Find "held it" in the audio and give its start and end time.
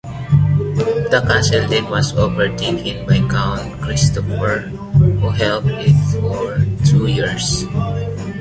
5.29-5.93